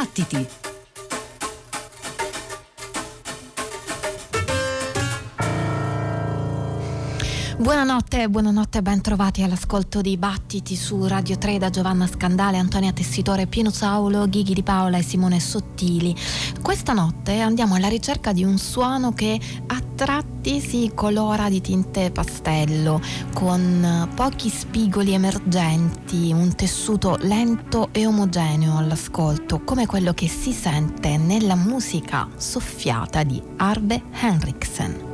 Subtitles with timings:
[0.00, 0.48] Battiti!
[7.58, 13.46] Buonanotte, buonanotte, ben trovati all'ascolto di Battiti su Radio 3 da Giovanna Scandale, Antonia Tessitore,
[13.46, 16.16] Pino Saulo, Ghighi di Paola e Simone Sottili.
[16.62, 22.10] Questa notte andiamo alla ricerca di un suono che a tratti si colora di tinte
[22.10, 23.00] pastello,
[23.34, 31.16] con pochi spigoli emergenti, un tessuto lento e omogeneo all'ascolto, come quello che si sente
[31.16, 35.09] nella musica soffiata di Arve Henriksen.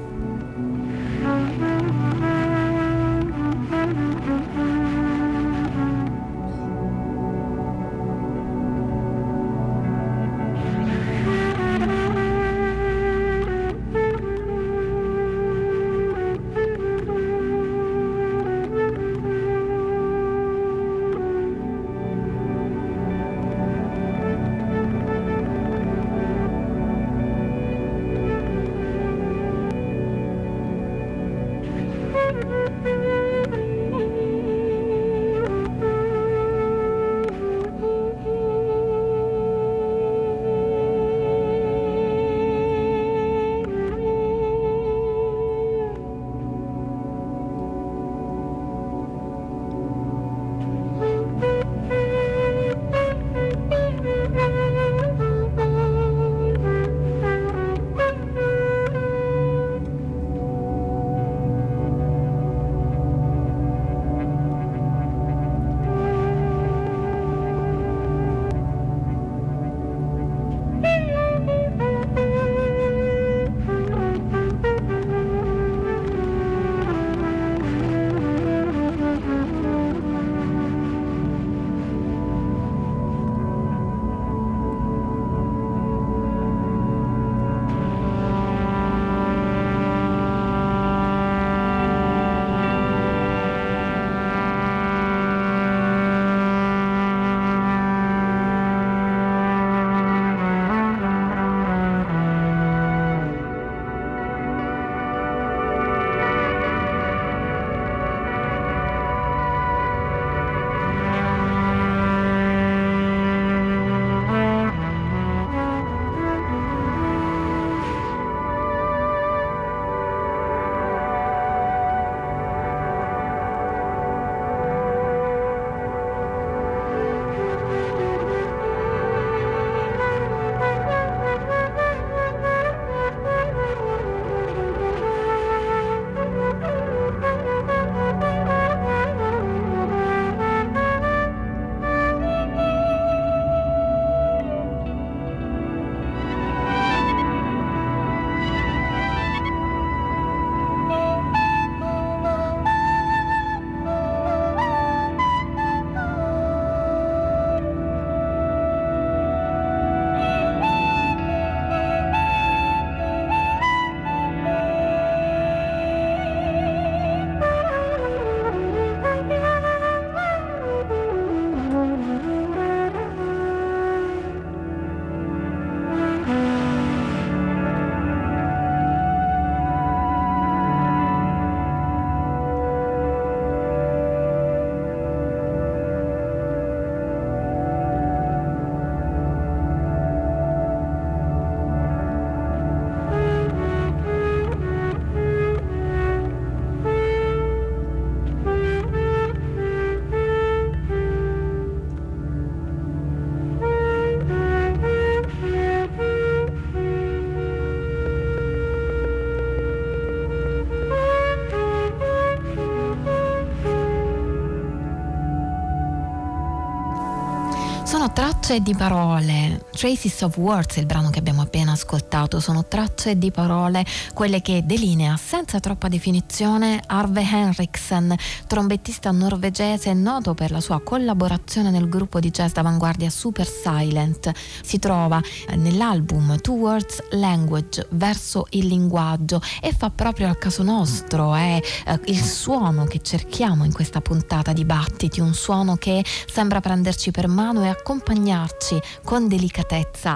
[218.17, 223.31] Tracce di parole, Traces of Words, il brano che abbiamo appena ascoltato, sono tracce di
[223.31, 223.85] parole,
[224.15, 231.69] quelle che delinea senza troppa definizione Arve Henriksen, trombettista norvegese noto per la sua collaborazione
[231.69, 234.33] nel gruppo di jazz d'avanguardia Super Silent.
[234.63, 235.21] Si trova
[235.57, 242.23] nell'album Towards Language, verso il linguaggio, e fa proprio al caso nostro, è eh, il
[242.23, 246.03] suono che cerchiamo in questa puntata di Battiti, un suono che
[246.33, 249.65] sembra prenderci per mano e accompagnarci con delicatezza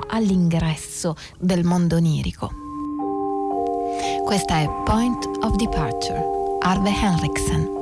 [0.06, 2.50] all'ingresso del mondo onirico.
[4.25, 6.23] Questa è Point of Departure,
[6.61, 7.80] Arve Henriksen.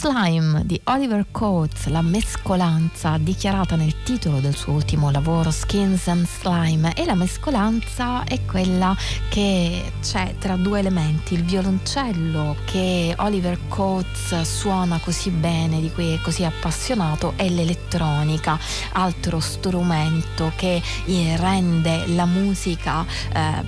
[0.00, 6.24] Slime di Oliver Coates, la mescolanza dichiarata nel titolo del suo ultimo lavoro Skins and
[6.40, 8.96] Slime e la mescolanza è quella
[9.28, 16.14] che c'è tra due elementi, il violoncello che Oliver Coates suona così bene, di cui
[16.14, 18.58] è così appassionato, e l'elettronica,
[18.92, 20.80] altro strumento che
[21.36, 23.62] rende la musica eh,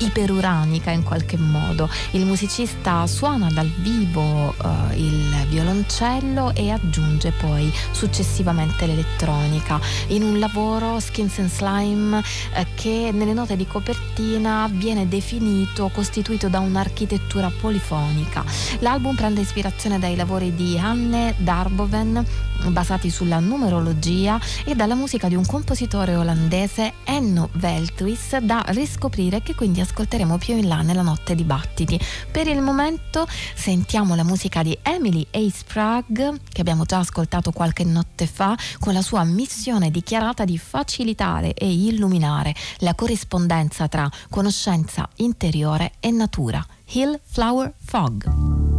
[0.00, 1.88] iperuranica in qualche modo.
[2.10, 10.38] Il musicista suona dal vivo eh, il violoncello e aggiunge poi successivamente l'elettronica in un
[10.38, 17.50] lavoro Skins and Slime eh, che nelle note di copertina viene definito costituito da un'architettura
[17.60, 18.44] polifonica.
[18.80, 25.34] L'album prende ispirazione dai lavori di Anne Darboven basati sulla numerologia e dalla musica di
[25.34, 31.34] un compositore olandese Enno Veltwis da riscoprire che quindi ascolteremo più in là nella notte
[31.34, 31.98] di battiti.
[32.30, 35.50] Per il momento sentiamo la musica di Emily A.
[35.50, 41.54] Sprague che abbiamo già ascoltato qualche notte fa con la sua missione dichiarata di facilitare
[41.54, 46.64] e illuminare la corrispondenza tra conoscenza interiore e natura.
[46.92, 48.69] Hill Flower Fog.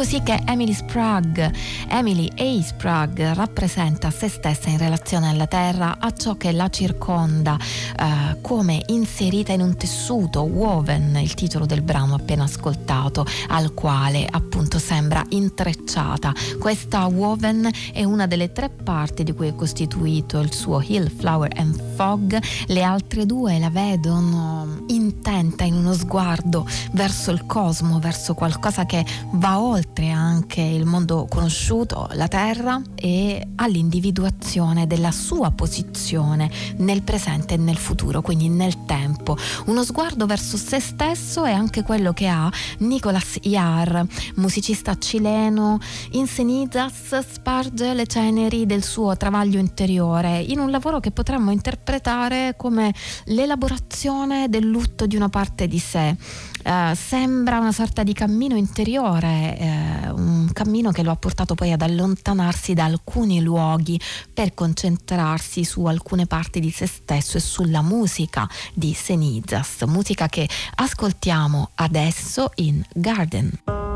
[0.00, 1.52] Così che Emily Sprague,
[1.86, 2.62] Emily A.
[2.62, 8.82] Sprague, rappresenta se stessa in relazione alla Terra, a ciò che la circonda, eh, come
[8.86, 15.22] inserita in un tessuto, woven, il titolo del brano appena ascoltato, al quale appunto sembra
[15.28, 16.32] intrecciata.
[16.58, 21.52] Questa woven è una delle tre parti di cui è costituito il suo Hill, Flower
[21.56, 22.38] and Fog.
[22.68, 29.04] Le altre due la vedono intenta in uno sguardo verso il cosmo, verso qualcosa che
[29.32, 37.54] va oltre anche il mondo conosciuto, la Terra, e all'individuazione della sua posizione nel presente
[37.54, 39.36] e nel futuro, quindi nel tempo.
[39.66, 45.78] Uno sguardo verso se stesso è anche quello che ha Nicolas Iar, musicista cileno,
[46.12, 52.54] in Cenizas sparge le ceneri del suo travaglio interiore in un lavoro che potremmo interpretare
[52.56, 52.94] come
[53.24, 56.16] l'elaborazione del lutto di una parte di sé.
[56.64, 61.72] Uh, sembra una sorta di cammino interiore, uh, un cammino che lo ha portato poi
[61.72, 63.98] ad allontanarsi da alcuni luoghi
[64.32, 70.48] per concentrarsi su alcune parti di se stesso e sulla musica di Senizas, musica che
[70.76, 73.89] ascoltiamo adesso in Garden.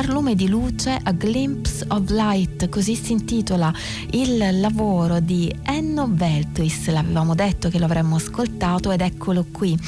[0.00, 3.70] Barlume di luce, A Glimpse of Light, così si intitola
[4.12, 9.78] il lavoro di Enno Veltuis, l'avevamo detto che lo avremmo ascoltato ed eccolo qui.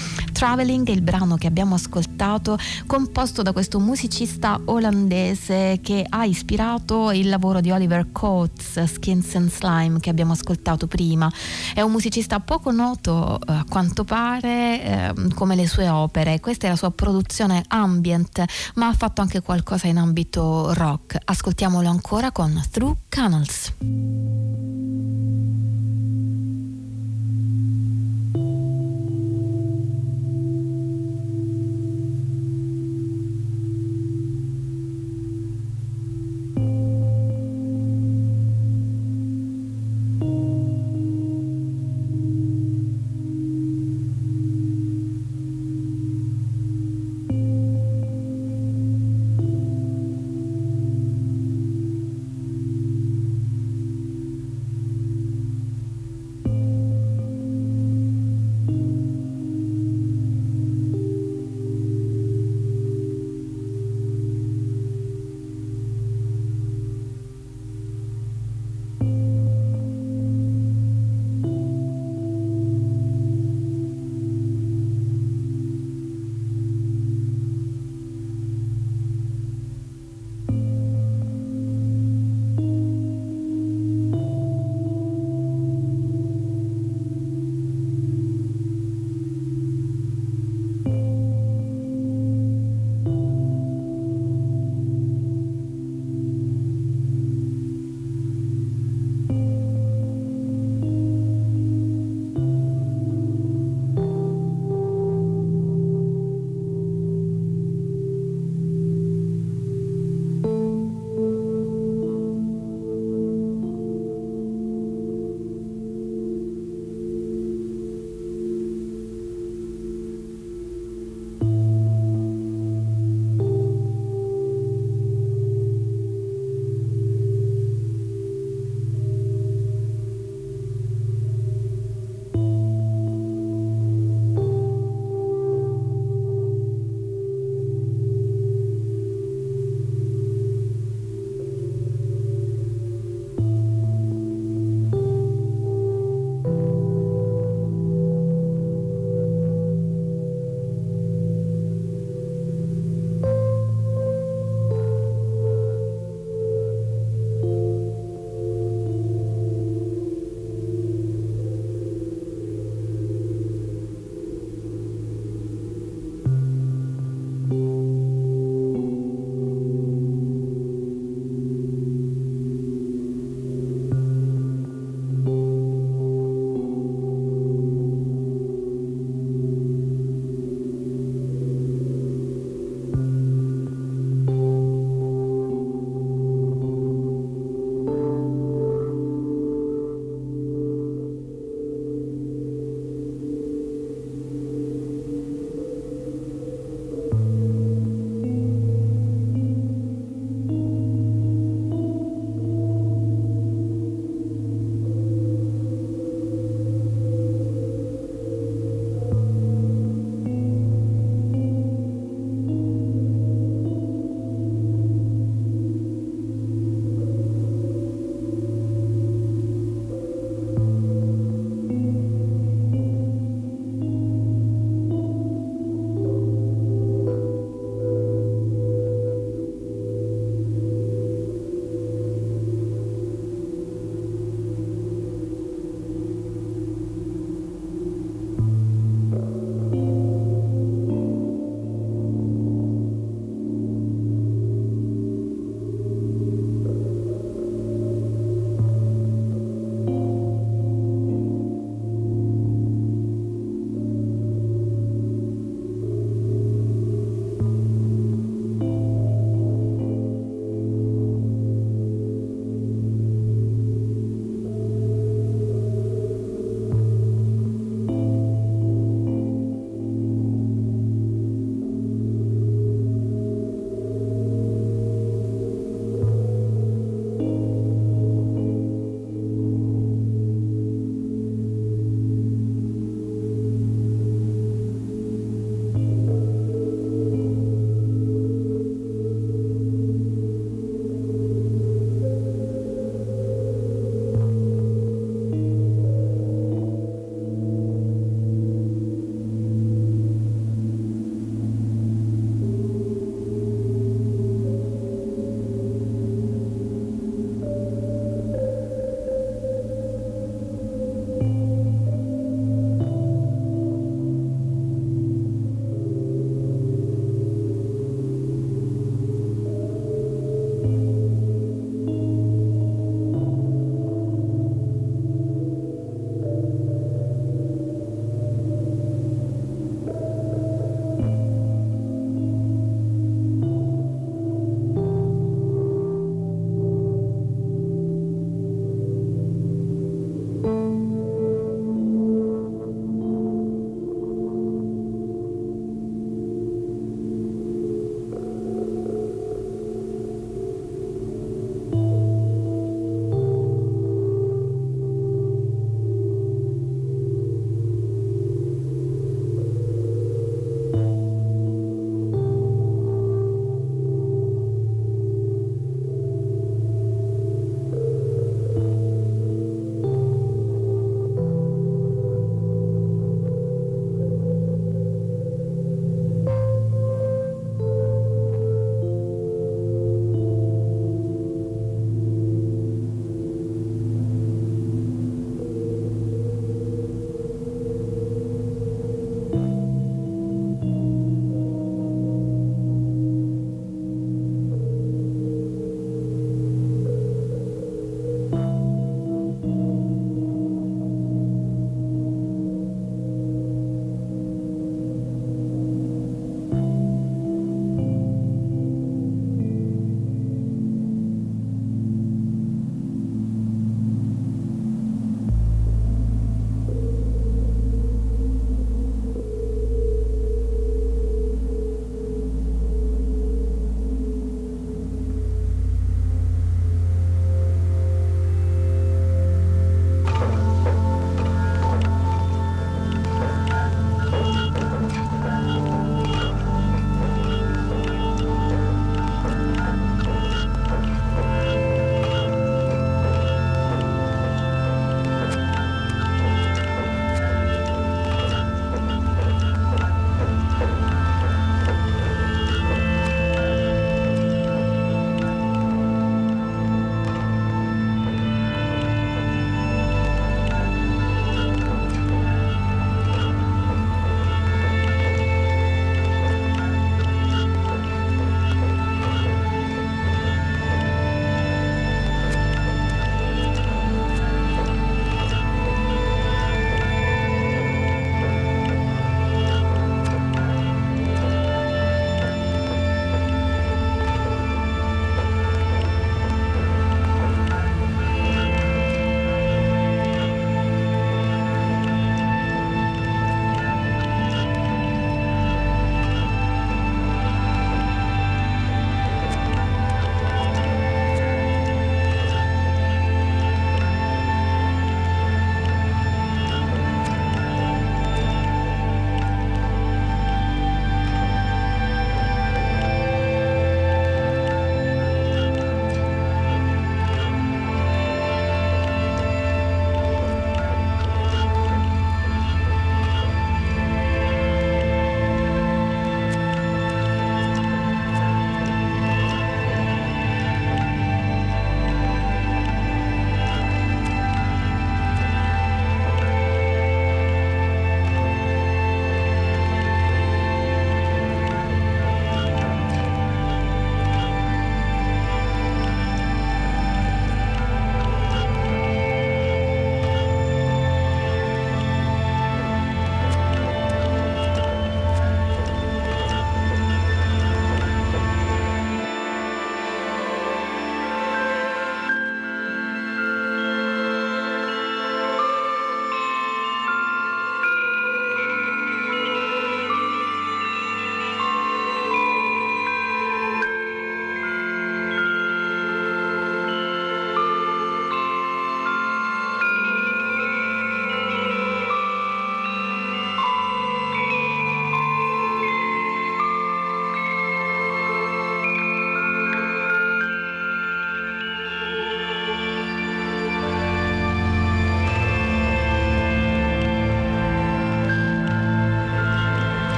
[0.42, 7.12] Traveling è il brano che abbiamo ascoltato composto da questo musicista olandese che ha ispirato
[7.12, 11.30] il lavoro di Oliver Coates, Skins and Slime che abbiamo ascoltato prima.
[11.72, 16.40] È un musicista poco noto eh, a quanto pare eh, come le sue opere.
[16.40, 18.44] Questa è la sua produzione ambient,
[18.74, 21.16] ma ha fatto anche qualcosa in ambito rock.
[21.24, 23.72] Ascoltiamolo ancora con Through Canals.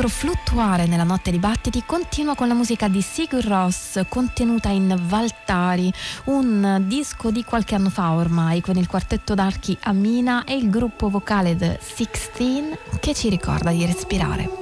[0.00, 4.98] Nostro fluttuare nella notte di battiti continua con la musica di Sigur Ross contenuta in
[4.98, 5.92] Valtari,
[6.24, 11.10] un disco di qualche anno fa ormai con il quartetto d'archi Amina e il gruppo
[11.10, 14.59] vocale The Sixteen che ci ricorda di respirare.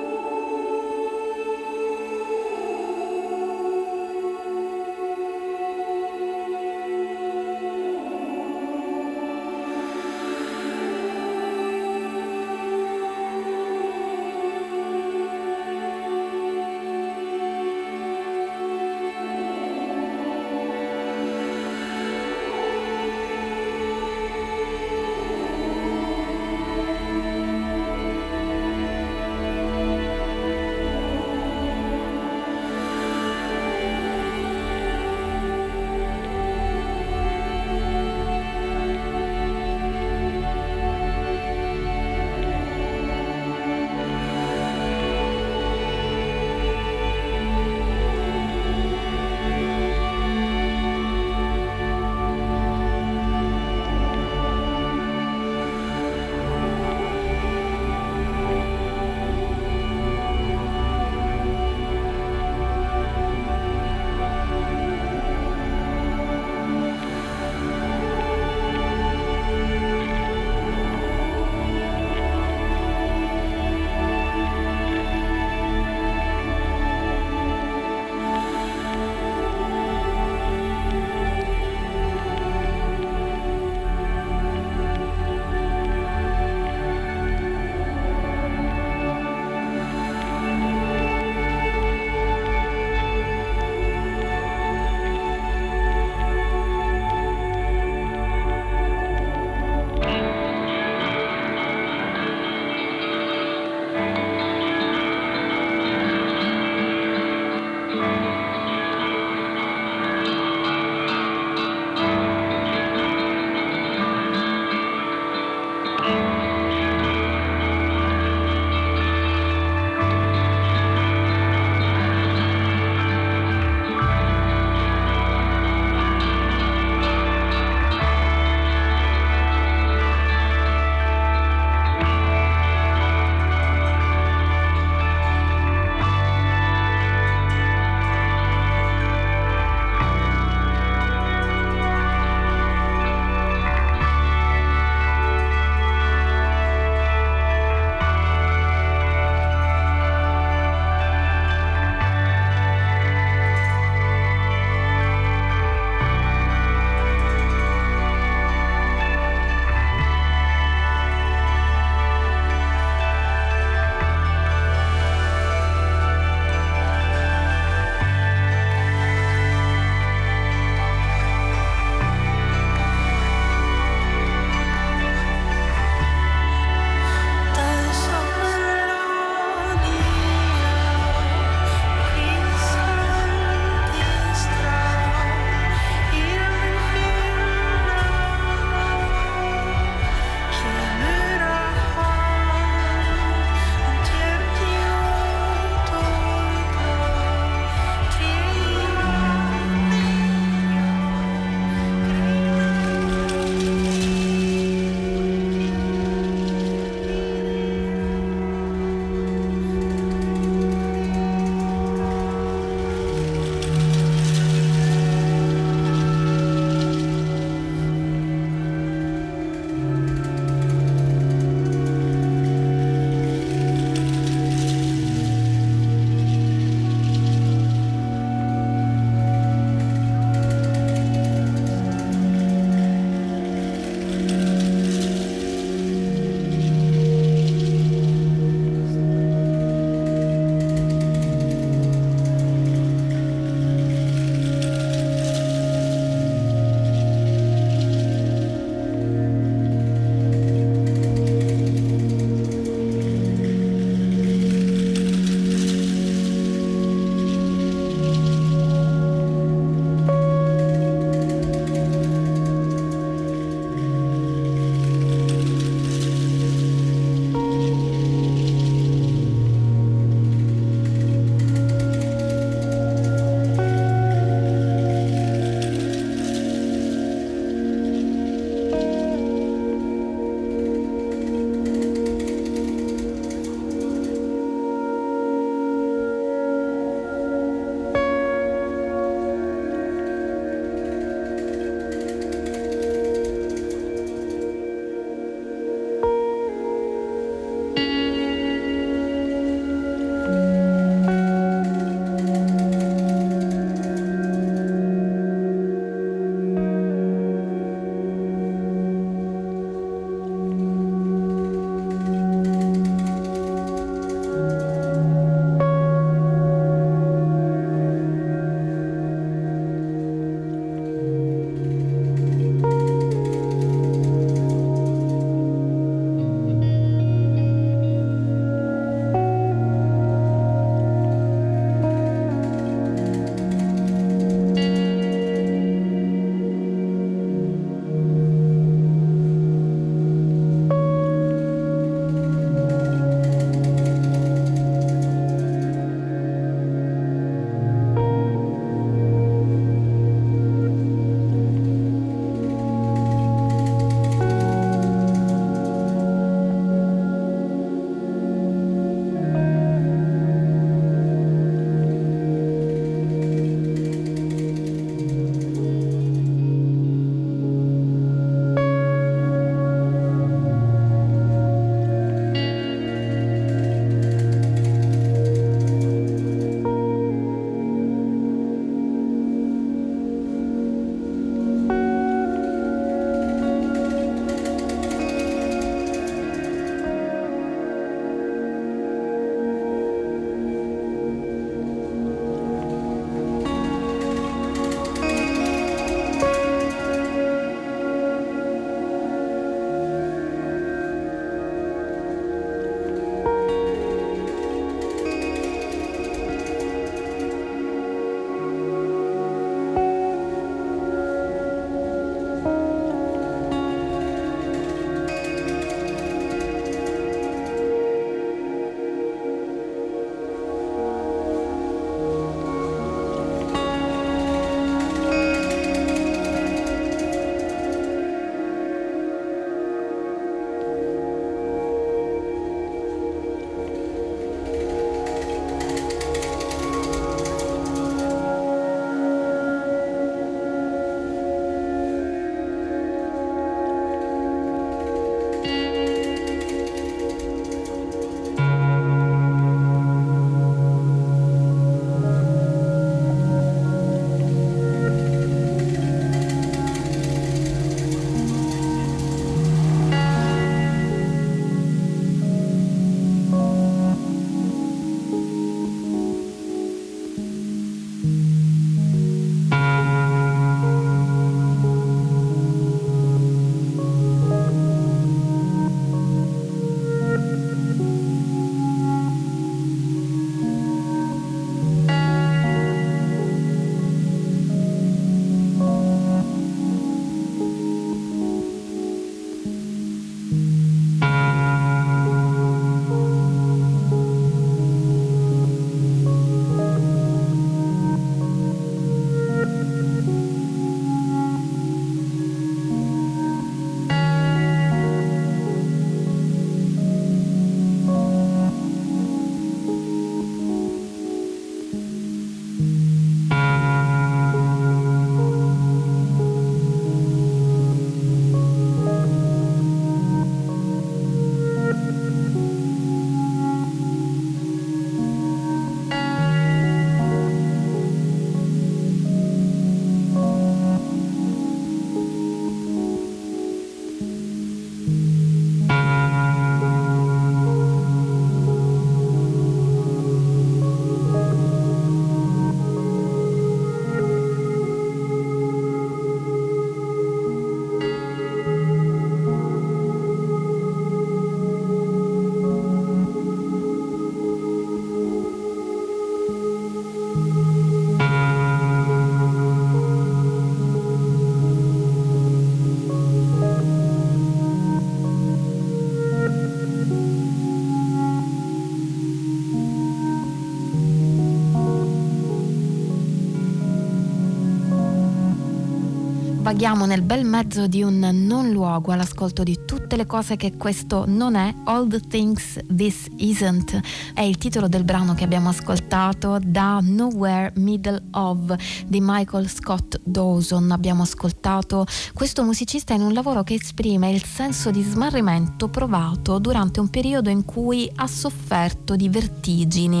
[576.46, 581.02] Vaghiamo nel bel mezzo di un non luogo all'ascolto di tutte le cose che questo
[581.04, 581.52] non è.
[581.64, 583.80] All the things this isn't
[584.14, 588.54] è il titolo del brano che abbiamo ascoltato da Nowhere Middle of
[588.86, 590.72] di Michael Scott Dawson.
[590.72, 596.80] Abbiamo ascoltato questo musicista in un lavoro che esprime il senso di smarrimento provato durante
[596.80, 600.00] un periodo in cui ha sofferto di vertigini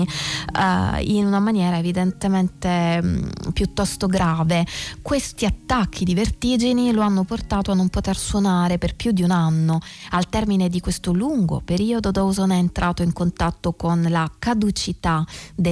[0.54, 4.66] uh, in una maniera evidentemente um, piuttosto grave.
[5.02, 9.30] Questi attacchi di vertigini lo hanno portato a non poter suonare per più di un
[9.30, 9.78] anno.
[10.10, 15.24] Al termine di questo lungo periodo Dawson è entrato in contatto con la caducità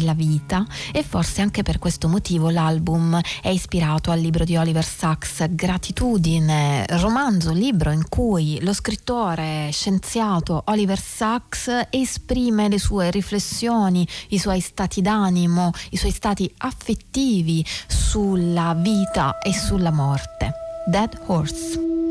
[0.04, 4.84] della vita e forse anche per questo motivo l'album è ispirato al libro di Oliver
[4.84, 14.06] Sacks Gratitudine, romanzo, libro in cui lo scrittore scienziato Oliver Sacks esprime le sue riflessioni,
[14.28, 20.52] i suoi stati d'animo, i suoi stati affettivi sulla vita e sulla morte.
[20.86, 22.03] Dead Horse.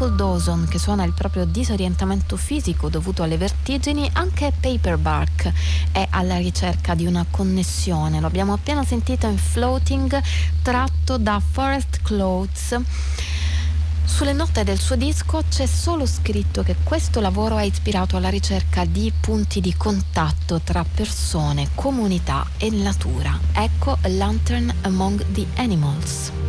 [0.00, 5.52] Michael Dawson che suona il proprio disorientamento fisico dovuto alle vertigini, anche Paperback
[5.92, 8.18] è alla ricerca di una connessione.
[8.18, 10.18] Lo abbiamo appena sentito in Floating,
[10.62, 12.80] tratto da Forest Clothes.
[14.06, 18.86] Sulle note del suo disco c'è solo scritto che questo lavoro è ispirato alla ricerca
[18.86, 23.38] di punti di contatto tra persone, comunità e natura.
[23.52, 26.39] Ecco Lantern Among the Animals.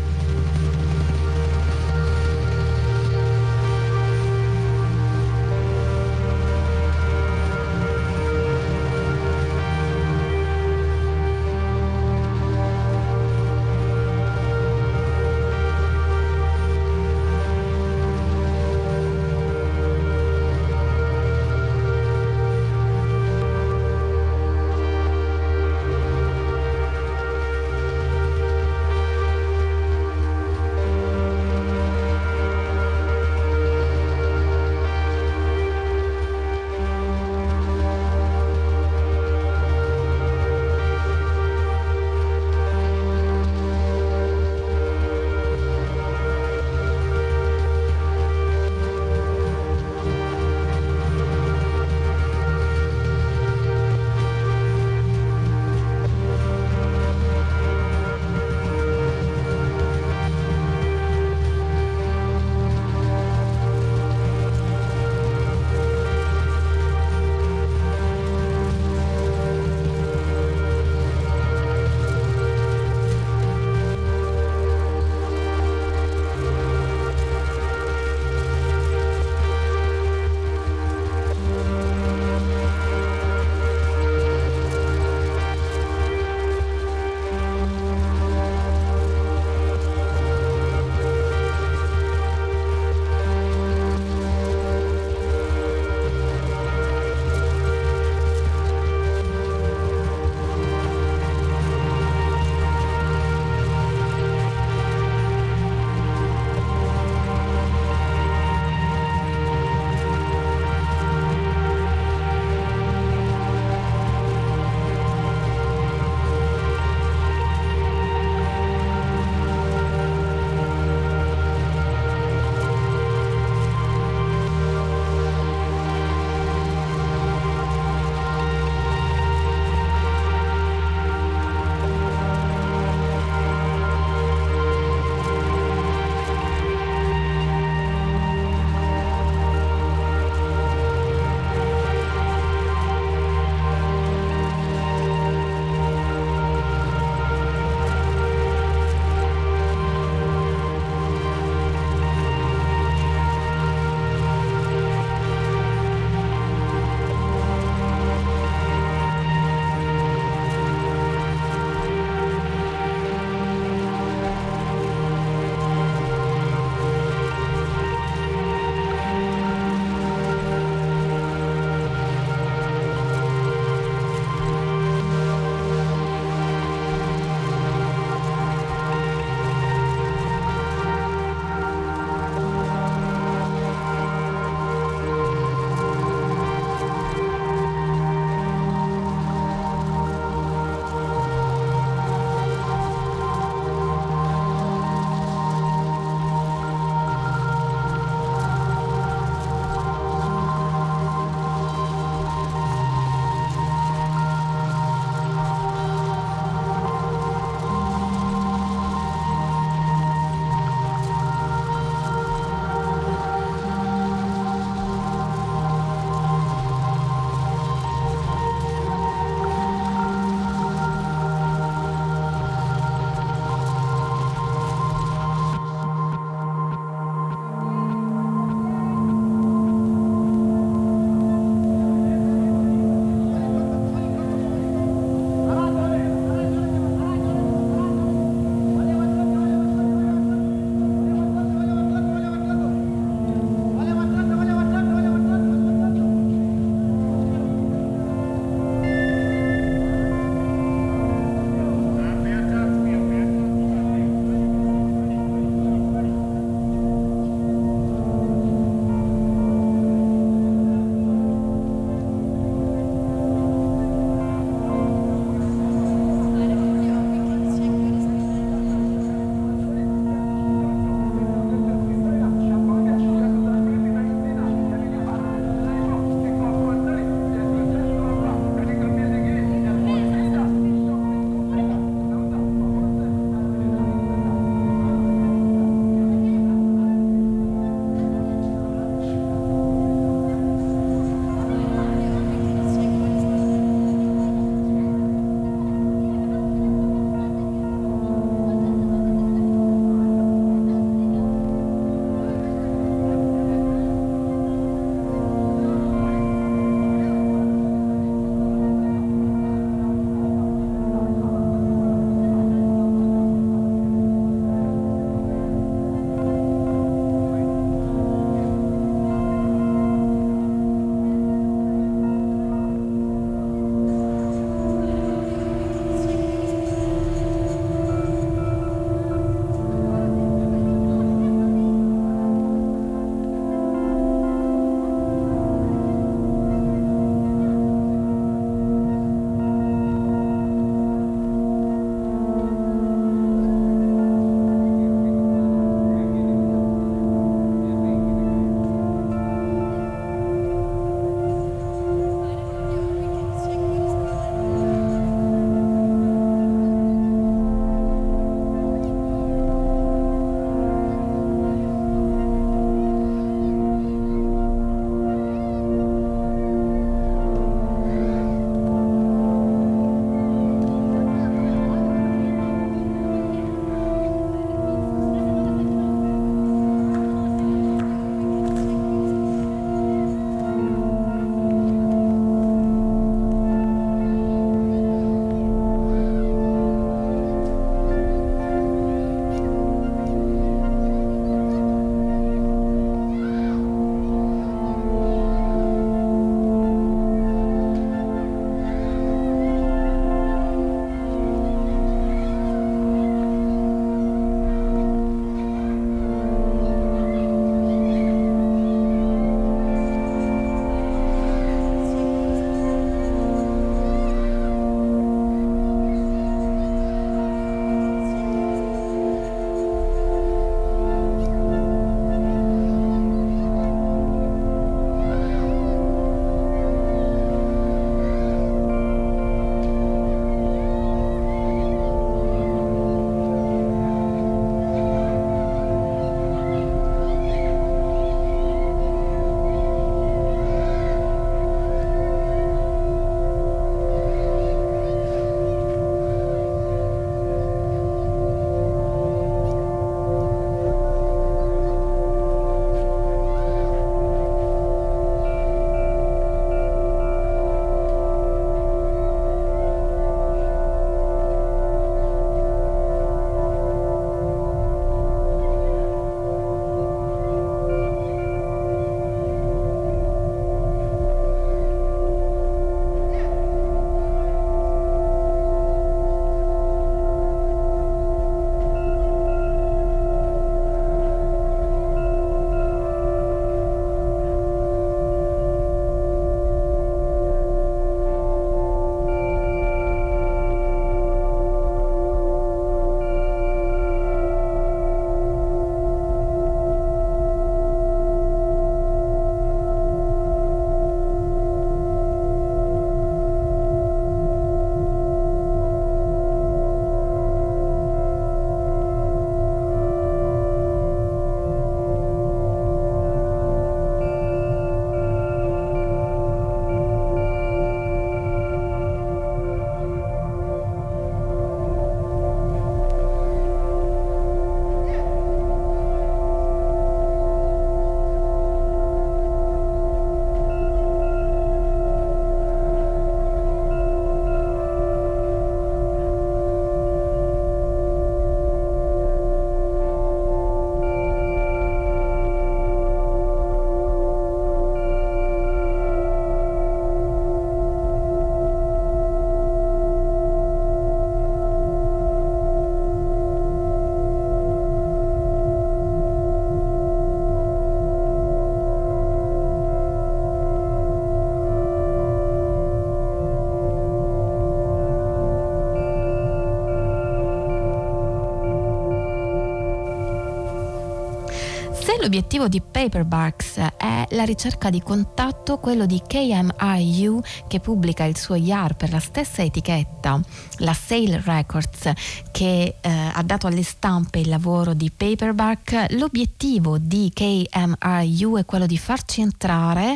[572.02, 578.34] L'obiettivo di Paperbacks è la ricerca di contatto, quello di KMIU che pubblica il suo
[578.34, 580.20] IAR per la stessa etichetta,
[580.58, 581.92] la Sale Records,
[582.32, 585.94] che eh, ha dato alle stampe il lavoro di Paperback.
[585.94, 589.96] L'obiettivo di KMIU è quello di farci entrare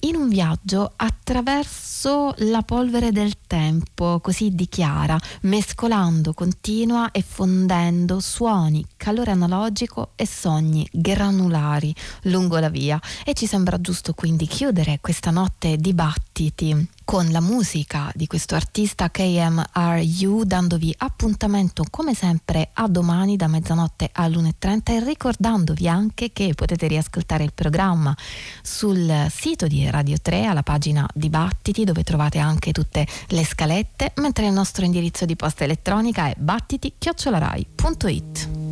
[0.00, 8.86] in un viaggio attraverso la polvere del tempo, così dichiara, mescolando continua e fondendo suoni,
[9.00, 11.94] calore analogico e sogni granulari
[12.24, 13.00] lungo la via.
[13.24, 19.10] E ci sembra giusto quindi chiudere questa notte dibattiti con la musica di questo artista
[19.10, 26.86] KMRU dandovi appuntamento come sempre a domani da mezzanotte all'1.30 e ricordandovi anche che potete
[26.86, 28.14] riascoltare il programma
[28.62, 34.46] sul sito di Radio 3 alla pagina Dibattiti dove trovate anche tutte le scalette mentre
[34.46, 38.69] il nostro indirizzo di posta elettronica è battiti-rai.it